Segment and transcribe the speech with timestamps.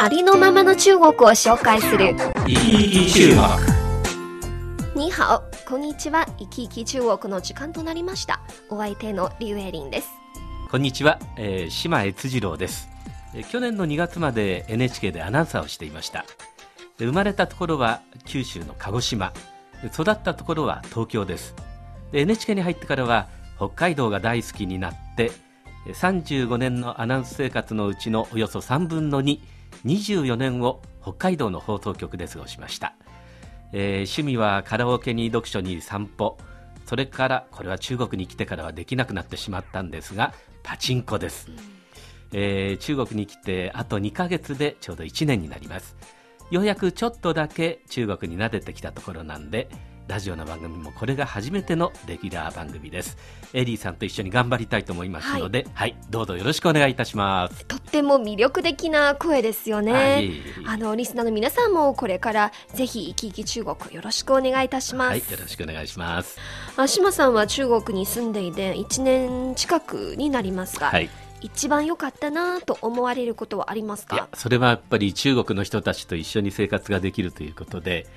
[0.00, 2.14] ありのままの中国を紹介する。
[2.46, 2.52] い
[3.06, 3.30] い中
[4.94, 6.24] 国に好、こんにちは。
[6.38, 8.40] 生き生き中国の時間となりました。
[8.70, 10.08] お相手のリュウエリンです。
[10.70, 12.88] こんにちは、えー、島悦次郎です、
[13.34, 16.26] えー去年の2月まで NHK でアナウンサーをしていました
[16.98, 19.32] で生まれたところは九州の鹿児島
[19.82, 21.54] で育ったところは東京です
[22.12, 25.32] で NHK に入ってからは北海道が大好きになって
[25.86, 29.22] えー35年のアナウンス生活のうちのおよそ3分の
[29.84, 32.94] 24年を北海道の放送局で過ごしました。
[33.72, 36.38] えー趣味はカラオケに読書に散歩。
[36.86, 41.50] それからこれは中国に来てからはできなくなってしまったんですがパチンコです、
[42.32, 45.96] えー中国に来てあと2ヶ月でちょうど1年になります。
[46.50, 49.68] ようやくちょっとだけ中国に慣れてきたところなんで
[50.08, 53.18] ラジオの番組もこれが初めてのレギュラー番組です。
[53.52, 57.66] エリーさんと一緒に頑張りたいと思いますので、はい、どうぞよろしくお願いいたします。
[57.66, 60.22] とっても魅力的な声ですよね。
[60.22, 60.38] いえい。
[60.38, 65.10] えあの、リスナーの皆さんもこれからぜひ生き生き中国よろしくお願いいたします。
[65.10, 66.38] はい、よろしくお願いします。
[66.78, 71.10] あ島さんは中国に住んでいて1年近くになりますが、はい。
[71.40, 74.28] 一番良かったなと思われることはありますか？
[74.34, 78.08] それはやっぱり中国の人たちと一緒に生活ができるということで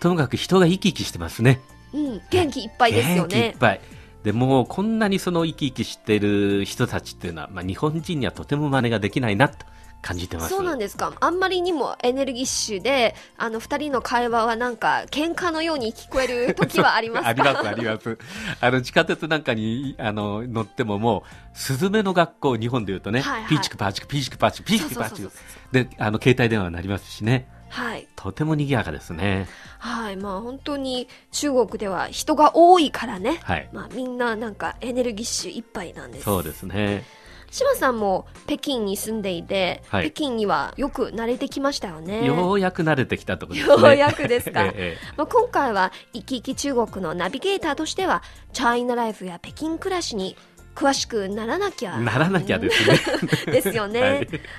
[0.00, 1.60] ともかく人が生き生きしてますね。
[1.92, 3.56] うん、元気いっぱいですよ元気いねっ。
[3.58, 3.80] ぱい。
[4.24, 9.64] でもうこんなにその生き生きしてる人たちっていうのは、まあ、日本人にはとても真似ができないなと
[10.02, 10.50] 感じてます。
[10.50, 11.12] そうなんですか。
[11.20, 17.28] あんまりにもエネルギッシュで、あの二人の会話はなんか喧嘩のように聞こえる時はありますか？
[17.30, 18.18] ありますあります。
[18.60, 23.48] あの地下鉄なんかにあの乗ってももうスズメの学校日本でいうとね、はいはい。
[23.50, 25.30] ピーチクパーチクピーチクパーチクピーチクパーチク。
[25.72, 28.08] であの携帯電話になりますしねはい。
[28.16, 29.48] とても賑やかですね
[29.78, 30.16] はい。
[30.16, 33.40] まあ本当に中国では人が多いからね。
[33.42, 36.24] はいまあみんななんかエネルギッシュいっぱいなんです。
[36.24, 37.04] そうですね
[37.50, 42.24] 島さんも北京に住んでいて、はい北京にはよく慣れてきましたよね。
[42.24, 50.36] ようやく慣れてきたところですねようやくですか ええええまあ、今回は生き生き中国のナビゲーターとしてはチャイナライフや北京暮らしに
[50.74, 51.98] 詳しくならなきゃ。
[51.98, 52.98] ならなきゃですね。
[53.52, 54.00] ですよね。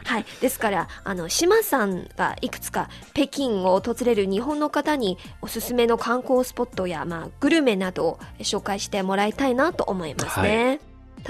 [0.04, 0.22] ははい。
[0.22, 10.80] い、ですから、あの、島さんがいくつか北京を訪れる日本の方におすすめの観光スポットや、まあ、グルメなどを紹介してもらいたいなと思いますね。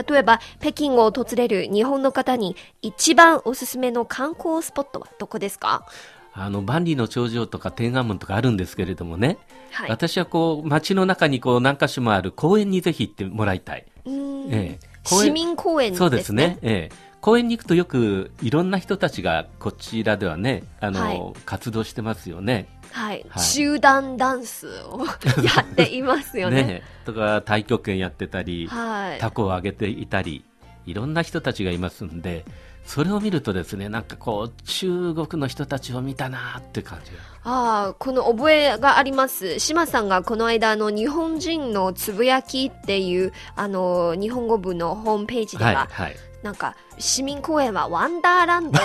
[0.10, 5.86] 例えば、北京を訪れる日本の方に一番おすすめの観光スポットはどこですか？
[6.34, 9.38] あの万里の長城とか天安門とかあるんですけれどもね、
[9.70, 9.90] はい。
[9.90, 16.00] 私はこう街の中にこう何箇所もある公園にぜひ行ってもらいたい、うーんええ市民公園ですね。
[16.00, 23.26] そうですね、ええ、公園に行くとよくいろんな人たちがこちらではねあの、はい活動してますよねはい。
[23.30, 25.06] はい集団ダンスを
[25.44, 26.64] やっていますよね。
[26.64, 29.20] ねとか太極拳やってたり、はい。
[29.20, 30.44] タコを上げていたり
[30.86, 32.46] いろんな人たちがいますんで
[32.86, 37.32] それを見るとですねなんかこう中国の人たちを見たなって感じが。
[37.44, 39.60] ああ、この覚えがあります。
[39.60, 46.16] 島さんがこの間、あの、日本人のつぶやきっていう、あの、日本語部のホームページでは、はいはい。
[46.44, 48.80] なんか、市民公園はワンダーランド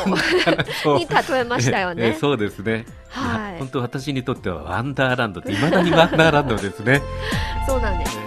[0.97, 2.17] に例えましたよえね。
[2.19, 3.59] そうですね、はい。
[3.59, 7.03] 本当私にとってはワンダーランドっていまだにワンダーランドですね。
[7.69, 8.19] そうなんです。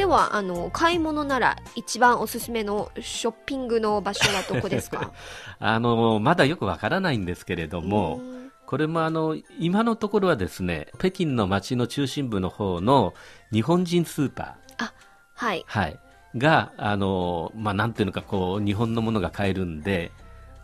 [0.00, 5.12] では、あの、買い物なら一番おすすめのショッピングの場所はどこですか？
[5.60, 8.18] あのまだよくわからないんですけれども、
[8.64, 13.12] これもあの今のところはですね北京の街の中心部の方の
[13.52, 14.90] 日本人スーパー、
[15.34, 15.64] はい。
[15.66, 15.98] はい、
[16.34, 20.12] があの、まあ、なんていうのかこう日本のものが買えるんで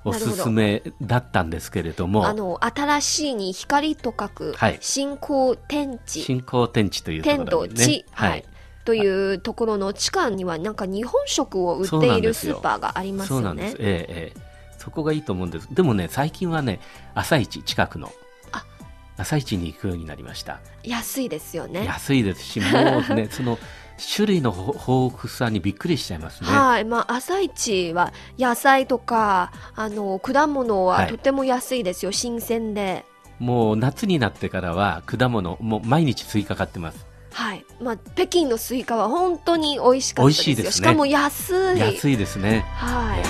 [0.07, 2.27] おすすめだったんですけれども。
[2.27, 4.79] あの、新しいに光と書く、はい。
[4.81, 6.23] 新興天地。
[6.23, 7.85] 新興天地というと天ことろにね。
[7.85, 8.45] 地、はい、
[8.87, 13.77] というところの地下にはなんか日本食を売っているスーパーがありますよねそうなんです。。
[13.81, 14.47] ええええ
[14.79, 15.67] そこがいいと思うんです。
[15.75, 16.79] でもね、最近はね、
[17.13, 18.13] 朝市近くの
[18.53, 18.65] あ
[19.17, 20.61] 朝市に行くようになりました。
[20.85, 21.85] 安いですよね。
[21.85, 22.67] 安いですし、も
[23.11, 23.59] うね、 その
[24.15, 26.51] 種類のほ豊富さにびっくりしちゃいますね。
[26.51, 33.05] はい、まあ朝市は野菜とかあの果物ははいとても安いですよ、新鮮で。
[33.41, 37.06] もう夏になってからは果物、もう毎日スイカ買ってます。
[37.37, 41.79] はい、まあ北京のスイカは本当に美味しかったですしいですねしかも安い。
[41.79, 42.65] 安いですね。
[42.77, 43.23] はい。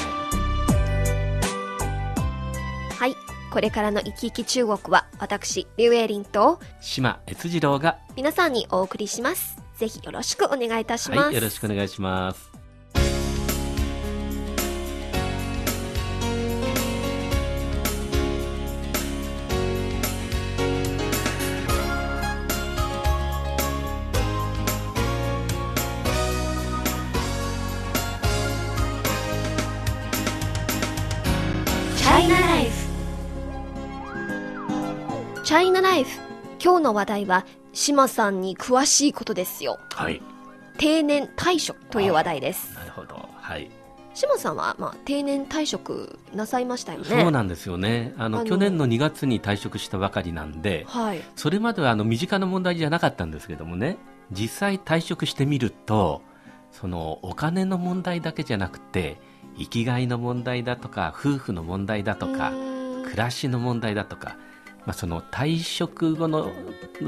[2.95, 3.17] はい。
[3.53, 9.57] これからの生き生き中国は私、リュウエイリンと島悦次郎が、皆さんにお送りします。
[9.77, 11.21] ぜひよろしくお願いいたします。
[11.23, 12.56] はい、よろしくお願いします。
[35.57, 36.21] ャイナライフ
[36.63, 40.21] 今日の話題は島さんに詳しいことですよはい。
[40.79, 43.27] 定年退職という話題ですなるほど。
[43.35, 43.71] はい。
[44.15, 48.15] 島さんは、まあ、定年退職なさいましたよねそうなんですよね。
[48.19, 53.99] あの去年の2月に退職したばかりなんで、はいそれまではあの身近な問題じゃなかったんですけどもね、
[54.31, 56.23] 実際退職してみると、
[56.73, 59.19] そのお金の問題だけじゃなくて、
[59.59, 62.53] 生きがいの問題だとか、夫婦の問題だとか
[63.05, 64.37] 暮らしの問題だとか、
[64.87, 66.53] まあ、その退職後の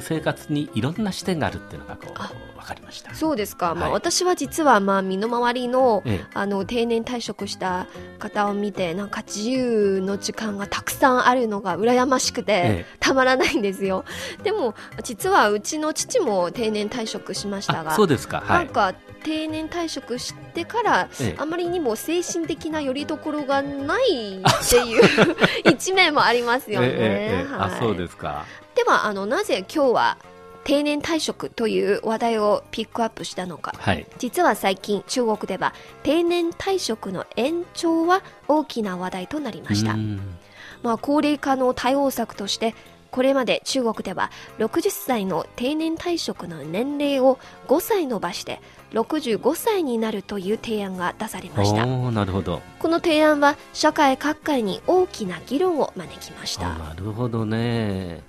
[0.00, 3.14] 生活にいろんな視点があるっていうのがこあう分かりました。
[3.14, 7.86] そうですか、まあ、はい私は実は、まあ、身の回りのええあの定年退職した
[8.19, 14.04] 方を見てなんか自由の時間がたくさんあるのが羨ましくて、ええたまらないんですよ
[14.42, 18.40] でも実はうちの父も定年退職しましたあがそうですか。
[18.40, 18.64] はい。
[18.66, 25.37] なんか定年退職してから、ええあまりにも精神的な拠り所がないっていう
[25.70, 26.88] 一面もありますよね。
[26.91, 28.44] えはいあそうですか。
[28.75, 30.19] ではあのなぜ今日は
[30.65, 34.06] 定年退職という話題をピックアップしたのかはい。
[34.19, 35.73] 実は最近中国では
[36.03, 40.38] 定年退職の延長は大きな話題となりましたう、ん
[40.82, 42.75] まあ、高齢化の対応策として
[43.10, 48.60] これまで中国では60歳の定年退職の年齢を5歳伸ばして
[48.93, 51.87] 65歳になるという提案が出されました。
[51.87, 52.60] なるほど。
[52.78, 56.75] この提案は社会各界に大きな議論を招きました。
[56.75, 58.22] あなるほどね。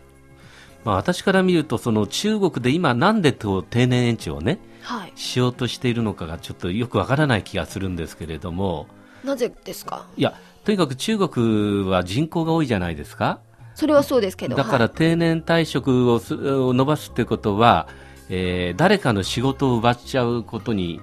[0.85, 5.11] まあ、私から見るとその中国で今なんでと定年延長をねはい。
[5.15, 8.87] しようとしているのかがちょっとよくわからない気がするんですけれども。
[9.25, 10.05] なぜですか？
[10.15, 10.33] いや
[10.63, 13.39] とにかく中国は人口が多いじゃないですか
[13.79, 14.57] それはそうですけど。
[14.57, 17.87] だから定年退職をすを伸ばすってことは、
[18.29, 21.01] えー誰かの仕事を奪っちゃうことに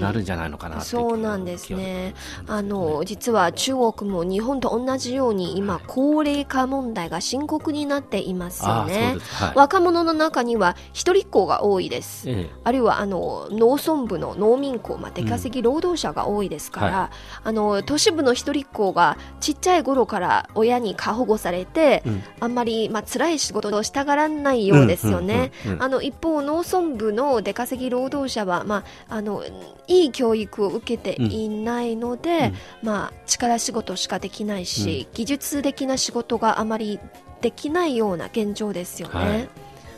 [0.00, 2.14] なるんじゃないのかなうそうなんですね。
[2.46, 9.16] あの実は中国も日本と同じように今高齢化問題が深刻になっていますよね。
[9.32, 9.52] はい。
[9.54, 12.30] 若者の中には一人っ子が多いです。
[12.30, 12.50] ええ。
[12.64, 17.10] あるいはあの農村部の農民工、まあ、出稼ぎ労働者が多いですから、は
[17.44, 22.22] あの都市部の一人っ子がちっちゃい頃から親に過保護されて、うん。
[22.40, 25.52] あんまり、まあ辛い仕事をしたがらないようですよね。
[25.64, 25.82] うんうんうんうん。
[25.82, 29.44] あの一方、農村部の出稼ぎ労働者は、まあ、あの
[29.86, 32.52] いい教育を受けていないので、
[32.82, 36.98] まあ、力仕事しかできないし、技術的な仕事があまり
[37.40, 39.14] できないような現状ですよね。
[39.14, 39.48] はい。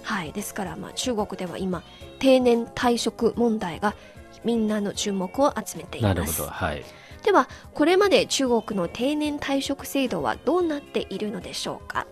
[0.02, 1.82] はい、ですから、まあ、中国では今
[2.18, 3.94] 定年退職問題が
[4.44, 6.48] みんなの注目を集めていなるほますど。
[6.48, 6.84] はい。
[7.22, 12.06] ではこれまで中国の定年退職制度はどうなっているのでしょうか？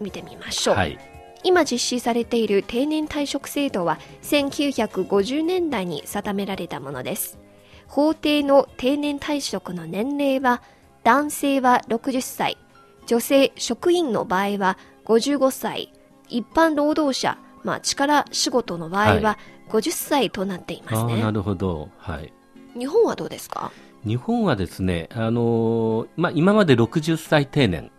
[0.00, 0.98] 見てみましょう、はい
[1.44, 7.38] 今実施されている定年退職制度は1950年代に定められたものです。
[7.86, 10.62] 法定の定年退職の年齢は
[11.04, 12.56] 男性は60歳
[13.06, 15.92] 女性職員の場合は55歳
[16.28, 21.90] 一般労働者、まあ、力仕事の場合はは50歳となっていますね、ああなるほど。
[21.98, 22.32] はい。
[22.76, 23.70] 日本はどうですか？
[24.04, 27.82] 日本はですね、あのーまあ、今まで60歳定年。
[27.82, 27.92] はい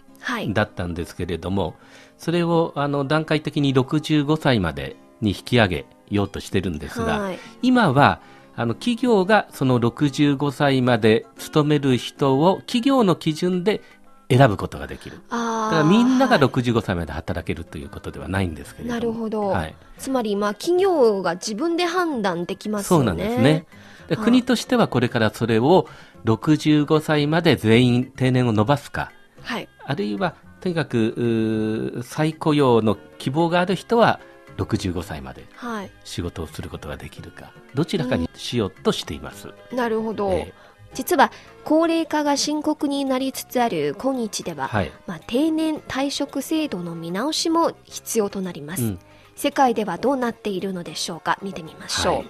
[0.50, 1.76] だったんですけれども、
[2.18, 8.22] それをあの段階的に65歳までに引き上げようとしてるんですが、はい今は
[8.58, 13.82] あの企業がその65歳まで勤める人を企業の基準で
[14.30, 15.18] 選ぶことができる。
[15.30, 19.00] だからみんながはい65歳まで働けるということではないんですけれども。
[19.00, 23.06] なるほど、はい、つまり、まあ、企業が自分で判断できますよね。
[23.06, 23.66] そうなんですね。
[24.24, 25.88] 国としてはこれからそれを
[26.26, 29.12] 65歳まで全員定年を伸ばすか、
[29.46, 29.70] はい。
[29.84, 34.20] あるいはとにかくうー再雇用の希望がある人は
[34.58, 35.92] 65歳まではい。
[36.04, 39.50] 仕事をすることができるかどちらかにしようとしています。
[39.72, 40.32] なるほど。
[40.32, 40.54] え
[40.94, 41.30] 実は、
[41.66, 48.84] 高齢化が深刻になりつつある今日では、はいまあ、定年退職制度の見直しも必要となります。
[48.84, 49.00] うん
[49.38, 52.16] 世界ではどうなっているのでしょうか見てみましょう。
[52.16, 52.28] はい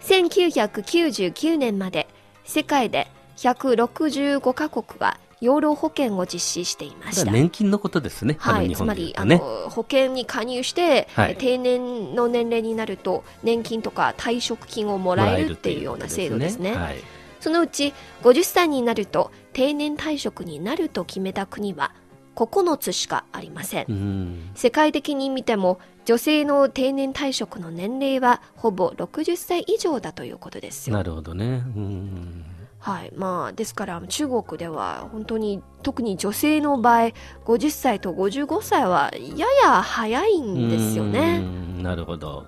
[0.00, 2.08] 1999年まで
[2.44, 3.06] 世界で
[3.40, 7.30] 165カ国が養老保険を実施していました。
[7.30, 8.36] 年金のことですね。
[8.38, 9.24] はい、つまり、あ。
[9.24, 16.74] の保険に加入して、はいえ定年の年齢になると年金とか退職金をもらえるっていうような制度ですね。
[16.74, 16.96] はい。
[17.40, 21.94] そのうち50歳になると定年退職になると決めた国は
[22.36, 23.86] 9つしかありません。
[23.88, 30.96] うん世界的に見ても女性の定年退職の年齢はほぼ60歳以上だということですよ。
[30.96, 31.62] なるほどね。
[31.74, 32.44] うん
[32.80, 33.12] はい。
[33.14, 37.12] まあ、ですから中国では本当に特に女性の場合
[37.44, 41.40] 50歳と55歳はやや早いんですよね。
[41.42, 42.46] うんなるほど。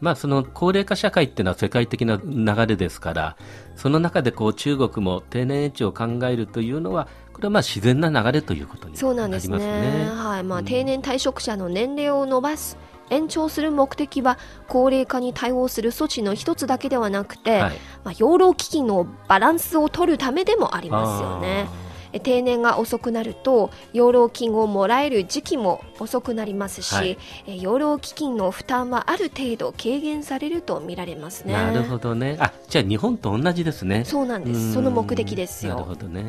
[0.00, 3.36] まあ、その高齢化社会っていうのは世界的な流れですから、
[3.74, 9.26] その中でこう中国も定年延長を考えるというのは、これはまあ自然な流れということになりそうますね。
[9.26, 10.10] なんですね。
[10.14, 10.44] はい。
[10.44, 12.76] まあ、うん定年退職者の年齢を伸ばす、
[13.10, 17.72] 延長する目的は高齢化に対応する措置の一つだけではなくて、はい
[18.04, 21.84] まあ、養老基金のバランスを取るためでもありますよね。
[22.14, 27.18] え定年が遅くなると養老金をもらえる時期も遅くなりますし、はい
[27.48, 31.54] え養老基金の負担はある程度軽減されると見られますね。
[31.54, 32.36] なるほどね。
[32.38, 34.04] あ、じゃあ日本と同じですね。
[34.04, 34.72] そうなんです。
[34.72, 35.74] その目的ですよ。
[35.74, 36.24] なるほどね。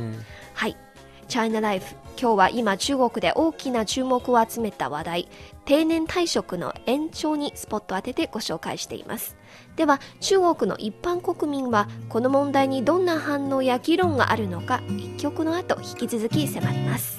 [0.56, 0.76] はい。
[1.28, 1.96] チャイナライフ。
[2.18, 5.28] 今日は今中国で大きな注目を集めた話題、
[5.66, 9.36] 定年退職の延長にスポット当ててご紹介しています。
[9.76, 17.18] では、中国の一般国民はこの問題にどんな反応や議論があるのか、一曲の後引き続き迫ります。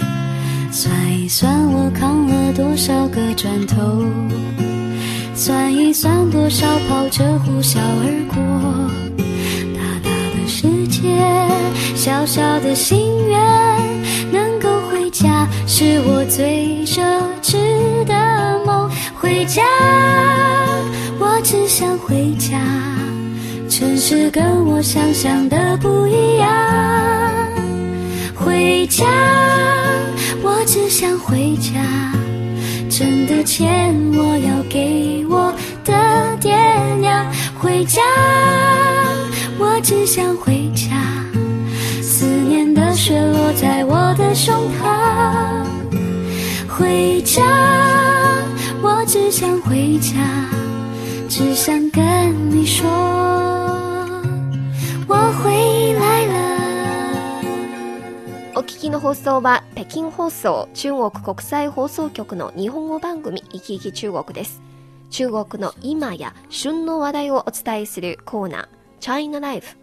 [0.73, 4.05] 算一算我扛了多少个砖头，
[5.35, 8.37] 算一算多少跑车呼啸而过。
[11.95, 13.39] 小小的心愿，
[14.33, 17.01] 能够回家是我最奢
[17.43, 18.91] 侈的梦。
[19.15, 19.63] 回家，
[21.19, 22.59] 我只想回家。
[23.69, 26.49] 城市跟我想象的不一样。
[28.35, 29.05] 回家，
[30.43, 31.73] 我只想回家。
[32.89, 35.53] 挣的钱我要给我
[35.85, 36.57] 的爹
[37.01, 37.27] 娘。
[37.59, 38.01] 回家，
[39.77, 40.97] 我只想回家。
[42.01, 45.67] 思念的雪落在我的胸膛。
[46.67, 47.43] 回家，
[48.81, 50.17] 我只想回家，
[51.29, 52.03] 只想跟
[52.51, 52.89] 你说，
[55.07, 55.15] 我
[55.45, 57.43] 回来了。
[58.55, 64.63] お聞きの放送は北京放送中国国際放送局の日本語番組「いきいき中国」です
[65.11, 68.69] 中国の今や旬の話題をお伝えするコーナー
[69.01, 69.77] 「China Life」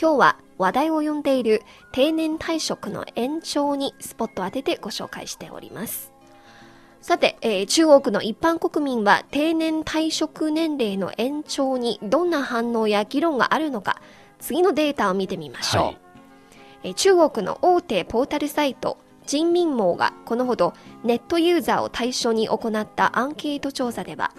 [0.00, 6.12] 今日は話題を呼んでいる定年退職の延長にスポットを当ててご紹介しております。
[7.00, 14.02] さて、えー中国の一般国民は定年退職年齢の延長にどんな反応や議論があるのか
[14.40, 15.98] 次のデータを見てみましょう、はい。
[16.82, 20.72] えー中国の大手ポータルサイト人民網がこのほど
[21.04, 24.32] ネットユーザーを対象に行ったアンケート調査では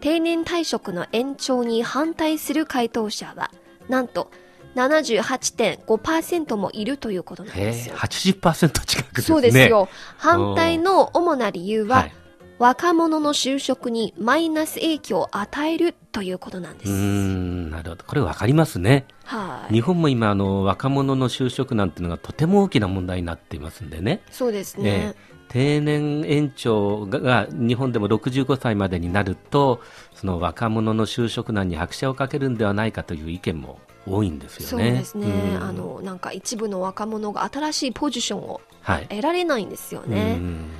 [0.00, 3.50] 定年退職の延長に反対する回答者は
[3.90, 4.30] なんと
[4.76, 7.96] 78.5%もいるということなんですよ。
[7.96, 9.22] 80%近くですね。
[9.22, 9.88] そうですよ。
[10.16, 12.12] 反対の主な理由は、はい。
[12.60, 16.90] 若者の就職にマイナス影響を与えるということなんです。
[16.92, 18.04] ん、なるほど。
[18.04, 19.06] これわかりますね。
[19.24, 19.72] はい。
[19.72, 24.20] 日本も今、あの、若者の就職なんていうのがとても大きな問題になっていますんでね。
[24.30, 25.29] そうですえねえ。
[25.50, 29.80] 定年延長がが日本でも65歳までになると、
[30.14, 34.98] その若者の就職難に拍車をかけるんではないかという意見も多いんですそうよね。
[34.98, 35.26] ですね。
[35.26, 39.06] うんあの、なんか一部の若者が新しいポジションをはい。
[39.08, 40.36] 得られないんですよね。
[40.38, 40.70] うん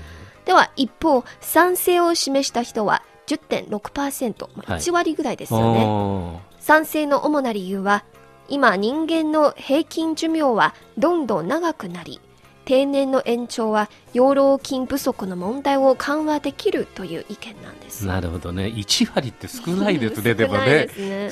[0.46, 8.04] では一方賛成を示した人は10.6%、まあはい1割ぐらいですよね、おー賛成の主な理由は
[8.48, 12.20] 今人間の平均寿命はどんどん長くなり
[12.64, 18.66] 定年の延長は養老金不足の問題を緩和できるという意見なんですなるほどね。
[18.66, 20.88] 1割って少ないですね、でもね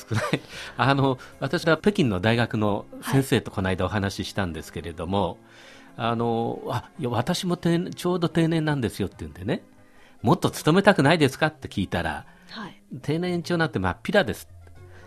[0.08, 0.40] 少ない。
[0.76, 5.38] あの、私は北京の大学の先生とこの間お話ししたんですけれども、
[5.96, 9.62] あの、あ、いや、私もちょうど定年なんですよって言うんでね、
[10.22, 14.48] もっと勤めたくないですかって聞いたら、はい定年延長なんて真っ平です。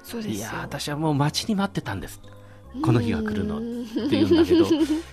[0.03, 2.21] そうですよいや、私はもう待ちに待ってたんです。
[2.83, 3.57] この日が来るの。
[3.57, 4.65] っうんて言うんだけど、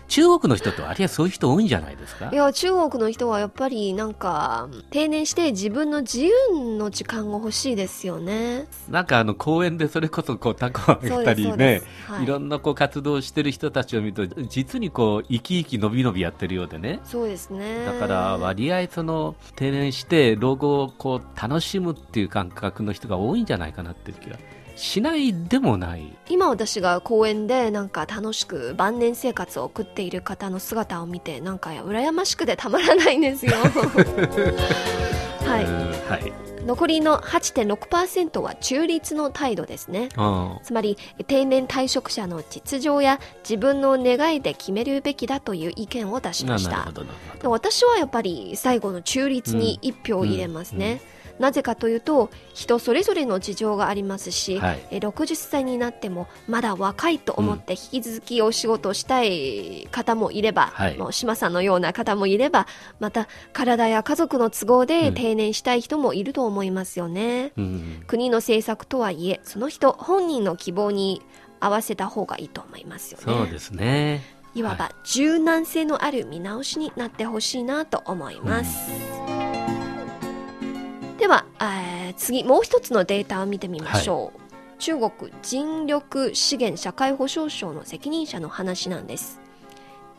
[0.06, 2.30] 中国の人って割合そういう人多いんじゃないですか？
[2.32, 6.32] いや中国の人はやっぱりなんか定年して自分の自由
[6.76, 8.66] の時間が欲しいですよね。
[8.88, 12.24] なんかあの公園でそれこそこうタコをあげたりねはい。
[12.24, 17.00] いろんなこう活動をしてる人たちを見ると実にこう生き生き伸び伸びやってるようでね。
[17.04, 17.84] そうですね。
[17.84, 24.36] だから割合その定年して老後をこう楽しむっていう感覚の人が多いんじゃないかなっていう気が
[24.78, 26.16] しないでもない。
[26.28, 33.52] 今私が公園でなんか楽しく晩年生活を送っている方の姿を見てなんか羨ましくてたまらないんですよ。
[35.44, 35.64] はい。
[35.64, 36.32] うんはい。
[36.64, 40.10] 残りの8.6%は中立の態度ですね。
[40.16, 46.92] あつまり定年退職者の実情や自分の願いで決めるべきだという意見を出しあました。
[47.44, 51.00] 私はやっぱり最後の中立に一票を入れますね。
[51.38, 54.86] なぜかというと人それぞれの事情がありますし、はい。
[54.90, 60.98] え60歳になってもまだ若いと思って引き続きお仕事をしたい方もいれば、はい。
[60.98, 62.66] もう島さんのような方もいれば
[63.00, 65.14] また体や家族の都合でうん。
[65.14, 67.52] 定年したい人もいると思いますよね。
[67.56, 71.22] うん国の政策とはいえその人本人の希望に
[71.60, 73.24] 合わせた方がいいと思いますよね。
[73.24, 74.22] そうですね。
[74.54, 79.17] いわば柔軟性のある見直しになってほしいなと思います。
[81.18, 84.40] では、えー次もう一つのデータを見てみましょう。
[84.78, 89.40] 中国人力資源社会保障省の責任者の話なんです。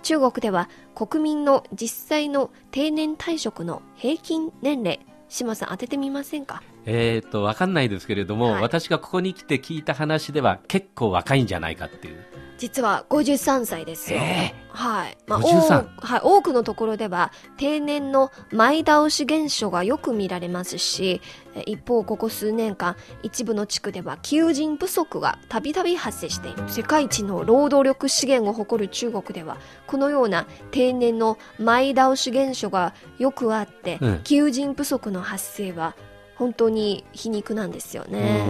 [0.03, 6.61] 中国では国民の実際の定年退職の平均年齢、島さん当ててみませんか？
[6.86, 12.25] えっ、とわかんないですけれども、はい私がここに来て聞いた話では結構若いんじゃないかっていう
[12.59, 14.19] 実は53歳ですよ。
[14.19, 15.17] えはい。
[15.27, 16.21] まあ、53多はい。
[16.21, 21.21] 多くのところでは、定年の前倒し現象がよく見られますし、
[21.55, 26.63] え一方、ここ数年間、一部の地区では求人不足がたびたび発生している。
[26.67, 29.57] 世界一の労働力資源を誇る中国では、
[29.88, 35.95] このような定年の前倒し現象がよくあって、うん求人不足の発生は
[36.39, 38.46] 本当に皮肉なんですよね。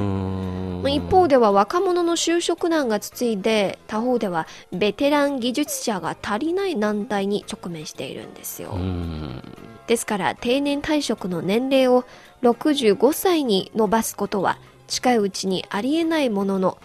[0.88, 8.77] 一方では若者の就職難が続いて他方ではベテラン技術者が足りない難題に直面しているんですよ、
[9.88, 12.05] ですから定年退職の年齢を
[12.43, 16.77] 65歳に伸ばすことは近いうちにありえないものの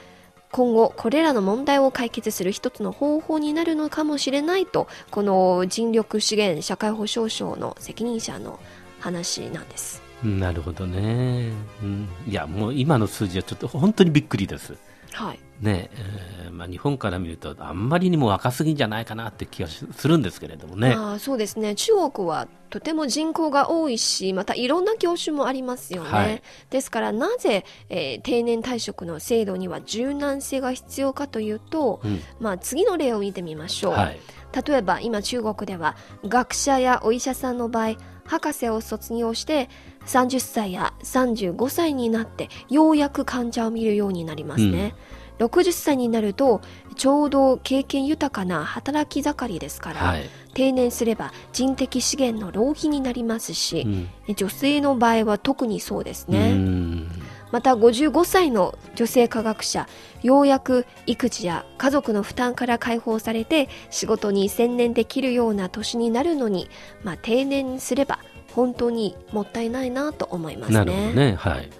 [0.50, 8.58] 今後これらの問題を解決する一つの方法になるのかもしれないとこの人力資源社会保障省の責任者の
[9.00, 11.52] 話なんですなるほどね、
[11.82, 14.74] うん、いやもう今の数字はちょっと本当にびっくりです。
[15.12, 15.38] はい。
[15.60, 20.94] ねえーまあ、日本から見るとあんまりにも若すぎんじゃないかなって気がしするんですけれどもね。
[20.96, 21.76] ああそうですね。
[21.76, 26.42] 中国はとても人口が多いしまたいろんな業種もありますよね、はい。
[26.70, 32.20] ですからなぜ、えー定年退職の制度には柔軟性が必要かというと、うん。
[32.40, 34.18] まあ、次の例を見てみましょう、はい。
[34.66, 35.96] 例えば今中国では
[36.26, 37.96] 学者やお医者さんの場合
[38.26, 39.68] 博士を卒業して
[40.06, 44.94] 30歳や35歳になってようやく患者を見るようになりますね、
[45.38, 46.60] 60歳になると
[46.96, 50.28] ちょうど経験豊かな働き盛りですから、はい。
[50.54, 54.34] 定年すれば人的資源の浪費になりますしう、ん。
[54.34, 57.08] 女性の場合は特にそうですうね、ん
[57.54, 59.86] また55歳の女性科学者
[60.24, 66.68] ようやく育児や家族の負担から解放されて仕事に専念できるような年になるのに、
[67.04, 68.18] まあ、定年すれば
[68.54, 71.36] 本当にもったいないなと思いますなるほどね。
[71.36, 71.70] はい。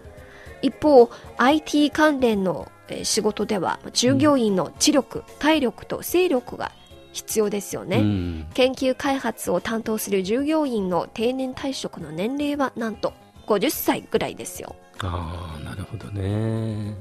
[0.63, 6.71] 一方 IT 関連のえー仕事では従業員の知力、体力と精力が
[7.13, 8.47] 必要ですよね、うん。
[8.55, 13.13] 研究開発を担当する従業員の定年退職の年齢はなんと
[13.49, 16.95] 50歳ぐらいですよああなるほどね。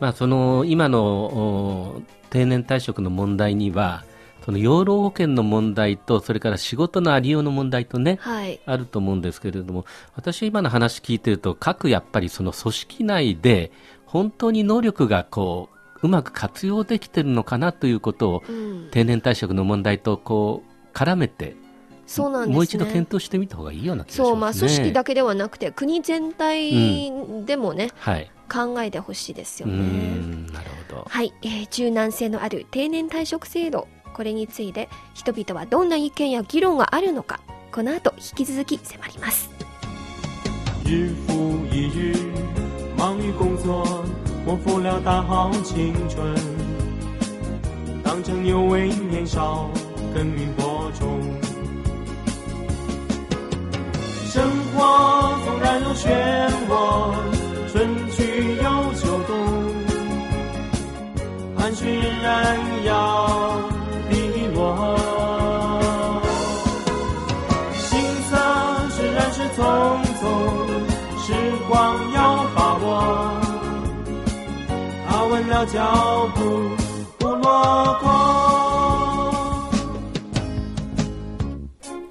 [0.00, 4.04] まあその今のお定年退職の問題には
[4.44, 8.60] その養老保険の問題とそれから仕事のありようの問題とねはい。
[8.64, 9.84] あると思うんですけれども
[10.14, 13.72] 私今の話聞いてると各やっぱりその組織内で
[14.06, 15.68] 本当に能力がこ
[16.02, 21.56] ううまく活用できてるのかなということをうん、定年退職の問題とこう絡めて
[22.08, 24.30] そうなんですねもう一度検討してみた方がいいような気がしますね。
[24.30, 27.12] そうまあ組織だけではなくて国全体
[27.44, 28.30] でもね、はい。
[28.50, 31.06] 考えてほしいですようねんなるほど。
[31.06, 37.40] はい、えー柔軟性のある定年退職制度これについて人々はどんな意見や議論があるのか
[37.70, 39.50] この後引き続き迫ります
[40.82, 42.14] 日复一日，
[42.96, 43.84] 忙于工作，
[44.46, 46.34] 辜负了大好青春。
[48.02, 49.68] 当成牛为年少，
[50.14, 51.20] 耕耘播种。
[54.31, 54.43] 生
[54.73, 54.77] 活
[55.45, 56.09] 纵然有漩
[56.69, 56.71] 涡，
[57.71, 58.63] 春去又
[58.95, 59.31] 秋冬，
[61.55, 62.91] 汗水仍然要
[64.09, 64.13] 滴
[64.53, 64.97] 落。
[67.75, 67.81] 行
[68.29, 68.31] 色
[68.89, 69.61] 虽然是匆
[70.19, 70.23] 匆，
[71.19, 71.33] 时
[71.69, 72.85] 光要把握。
[75.07, 76.39] 踏稳了脚步，
[77.19, 78.09] 不落空。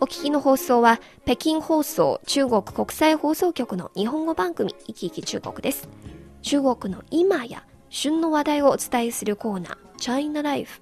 [0.01, 5.90] お聞きの放送は 北京放送中国国際放送局の日本語番組「いきいき中国」です。
[6.42, 10.82] 中国の今や旬の話題をお伝えするコーナー「China Life」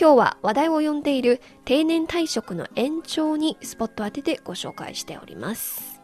[0.00, 6.00] 今日は話題を呼んでいる定年退職の延長にスポット当ててご紹介しております。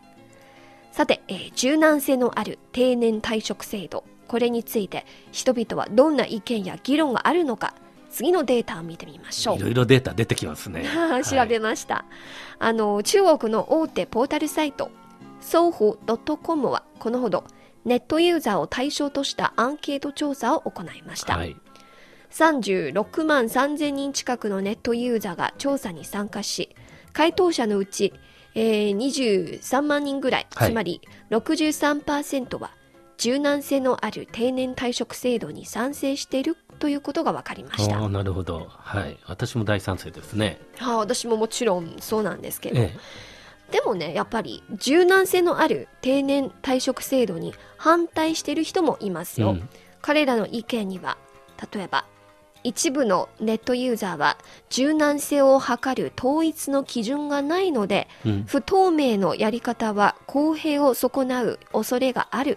[0.90, 4.02] さて、えー柔軟性のある定年退職制度。
[4.26, 7.74] これについて人々はどんな意見や議論があるのか
[8.11, 9.57] 次のデータを見てみましょう。
[9.57, 10.85] いろいろデータ出てきますね。
[11.29, 12.05] 調べました、
[12.59, 14.90] あの中国の大手ポータルサイト
[15.40, 15.94] 双方
[16.42, 17.44] .com はこのほど
[17.85, 21.57] ネットユーザーを対象としたアンケート調査を行いました、はい。
[22.31, 26.77] 36万3000人近くのネットユーザーが調査に参加し
[27.12, 28.12] 回答者のうち、
[28.55, 30.70] えー23万人ぐらい、はい。
[30.70, 32.70] つまり63%は
[33.20, 38.09] 柔軟性のある定年退職制度に賛成しているということが分かりました。
[38.09, 38.66] なるほど。
[38.70, 39.18] はい。
[39.26, 40.59] 私も大賛成ですね。
[40.78, 42.96] はあ、私ももちろんそうなんですけど、え
[43.70, 49.68] でもねやっぱり柔軟性のある定年退職制度に反対している人もいますよ、うん。
[50.00, 51.18] 彼らの意見には
[51.74, 52.06] 例えば
[52.64, 54.38] 一部のネットユーザーは
[54.70, 58.44] 柔軟性を測る統一の基準がないので、うん。
[58.46, 62.56] 不透明のやり方は公平を損なう恐れがある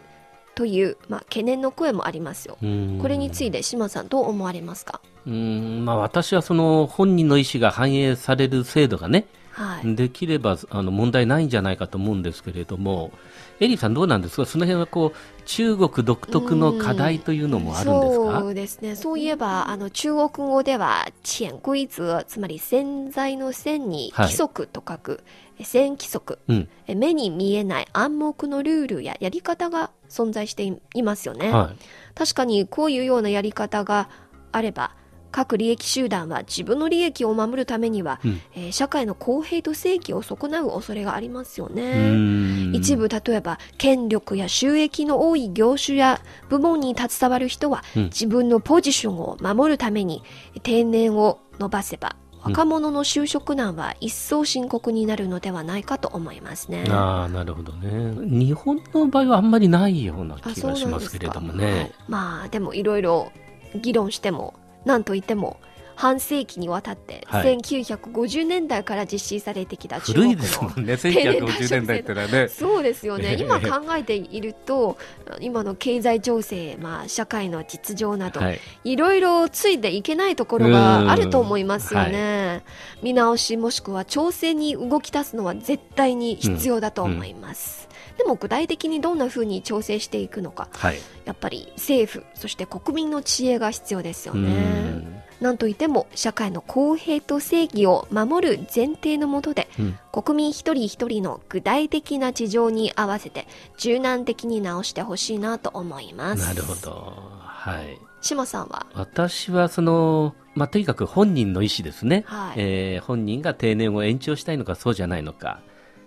[0.55, 2.99] という、まあ、懸念の声もありますよ、うん。
[3.01, 5.01] これについて島さんどう思われますか？
[5.25, 5.85] うん。
[5.85, 13.11] まあ私はその本人の意思が反映される制度がねはい、できればあの問題ないんじゃないかと思うんですけれども、
[13.59, 18.39] エリーさん、どうなんですか、その辺はこう中国独特の課題というのもあるんですか？
[18.39, 18.95] そうですね。
[18.95, 24.25] そういえば、あの、中国語では、潜規則、つまり潜在の線にはい。
[24.25, 26.69] 規則と書く、え線規則、うん。
[26.87, 31.51] え目に見えない暗黙のルールややり方が存在していいますよね。
[31.51, 31.77] はい。
[32.15, 34.09] 確かにこういうようなやり方が
[34.51, 34.95] あれば、
[35.31, 38.41] 各利益集団は自分の利益を守るためには、うん。
[38.55, 42.71] えー社会の公平と正義を損なう恐れがありますようね。
[42.73, 48.03] 一部例えば権力や収益の多い業種や部門に携わる人は、うん。
[48.05, 50.23] 自分のポジションを守るために
[50.63, 56.85] 定年を伸ばせばうん若者の就職難は一層深刻になるのではないかと思いますね。
[56.89, 58.13] ああなるほどね。
[58.21, 61.65] 日本の場合はあんまりないようなあ気がしますけれどもね。
[61.65, 63.31] かはいまあでもいろいろ
[63.75, 64.53] 議論しても
[64.85, 65.57] 何と言っても
[65.95, 67.57] 半世紀にわたって、はい。
[67.57, 70.93] 1950年代から実施されてきた中国の古いですもんね。
[70.93, 72.47] 1950年代ってのはね。
[72.47, 73.31] そうですよね。
[73.31, 73.41] ええ。
[73.41, 74.97] 今考えていると
[75.39, 78.59] 今の経済情勢、まあ、社会の実情など、はい。
[78.83, 82.63] いろいろついていけないところがあると思いますよね。
[83.01, 87.89] 見直しもしくは調整に動き出すのは絶対に必要だと思います。
[88.17, 90.99] でも具体的にどんな風に調整していくのか、はい。
[91.25, 95.12] やっぱり政府、そして国民の知恵が必要ですようね。
[95.43, 99.99] んなんといっても社会の公平と正義を守る前提のもとで、うん。
[100.11, 106.47] 国民一人一人の具体的な事情に合わせて柔軟的に直してほしいなと思います。
[106.47, 107.13] なるほど。
[107.41, 107.99] はい。
[108.21, 108.85] 島さんは？
[108.93, 112.53] 私はその、まあ、とにかく本人の意思ですね、はい。
[112.57, 115.59] えー本人が定年を延長したいのかそうじゃないのか。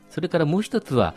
[0.08, 1.14] それからもう一つは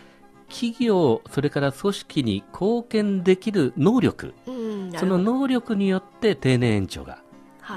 [0.49, 4.33] 企業それから組織に貢献できる能力。
[4.47, 7.21] うん、なその能力によって定年延長がはい、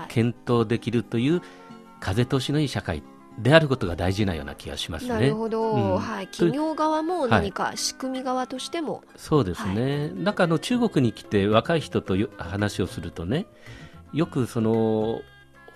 [0.08, 1.42] 検討できるという
[2.00, 3.02] 風通しのいい社会
[3.38, 5.10] であることが大事なような気がしますね。
[5.10, 5.98] なるほど、うん。
[5.98, 13.46] はい、企業側も何か仕組み側としても、そうですね、なんかあの中国に来て若い人とよ話をするとね、
[14.12, 15.22] よくその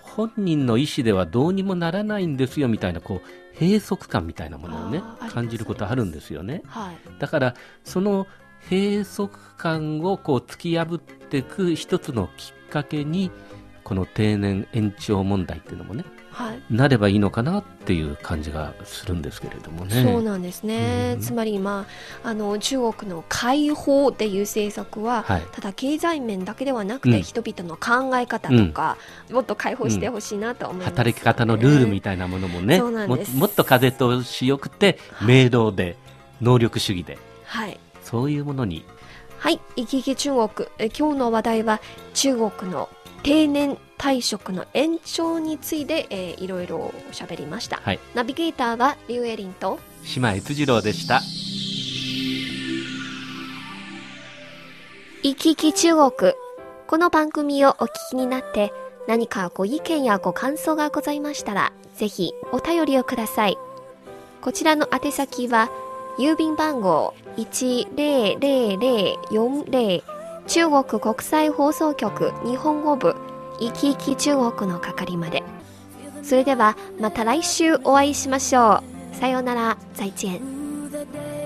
[0.01, 6.61] 本人の意思ではどうにもならないんですよみたいなこう閉塞感みたいなものをね感じることあるんですよね。
[6.67, 8.27] はい、だからその
[8.69, 13.31] 閉塞感をこう突き破っていく一つのきっかけに
[13.87, 16.61] この定年延長問題っていうのもねはい。
[16.69, 20.03] なればいいのかなっていう感じがするんですけれどもね。
[20.03, 21.21] そうなんですね、うん。
[21.21, 21.87] つまり今
[22.21, 25.41] あの中国の解放っていう政策は、はい。
[25.53, 27.23] ただ経済面だけではなくて、うん。
[27.23, 28.97] 人々の考え方とか、
[29.31, 33.33] もっと解放してほしいなと思います、働き方のルールみたいなものもね、そうなんです。
[33.33, 35.95] ももっと風通しよくて、明朗で、
[36.41, 37.79] 能力主義で、はい。
[38.03, 38.85] そういうものに、
[39.39, 40.67] はい、イキイキ中国。
[40.77, 41.79] え今日の話題は
[42.13, 42.89] 中国の
[43.23, 47.77] 定年退職の延長について、えーいろいろ喋りました。
[47.77, 51.21] はい、ナビゲーターはリュウエリンと、島悦次郎でした。
[55.23, 56.33] イキイキ中国。
[56.87, 58.71] この番組をお聞きになって
[59.07, 63.57] 何かご意見やご感想がございましたら、ぜひお便りをください。
[64.41, 65.69] こちらの宛先は、
[66.19, 70.16] 郵便番号10040
[70.47, 73.15] 中国国際放送局日本語部
[73.59, 75.43] 生き生き中国の係まで。
[76.23, 78.81] それではまた来週お会いしましょ
[79.13, 79.15] う。
[79.15, 81.36] さようなら、再见。